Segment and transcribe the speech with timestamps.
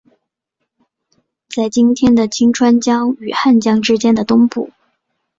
[1.47, 4.71] 在今天的清川江与汉江之间的东部。